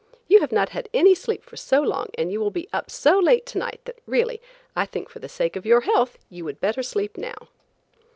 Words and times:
You 0.27 0.39
have 0.39 0.51
not 0.51 0.69
had 0.69 0.89
any 0.95 1.13
sleep 1.13 1.43
for 1.43 1.55
so 1.55 1.79
long 1.79 2.07
and 2.17 2.31
you 2.31 2.39
will 2.39 2.49
be 2.49 2.67
up 2.73 2.89
so 2.89 3.19
late 3.19 3.45
to 3.45 3.59
night, 3.59 3.81
that, 3.85 3.99
really, 4.07 4.41
I 4.75 4.87
think 4.87 5.09
for 5.09 5.19
the 5.19 5.29
sake 5.29 5.55
of 5.55 5.63
your 5.63 5.81
health 5.81 6.17
you 6.27 6.43
would 6.43 6.59
better 6.59 6.81
sleep 6.81 7.17
now." 7.19 7.49